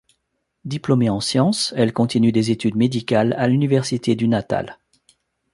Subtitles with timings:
[0.65, 4.79] Diplômée en science, elle continue des études médicales à l'université du Natal.